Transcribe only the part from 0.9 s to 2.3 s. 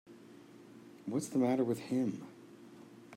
What's the matter with him.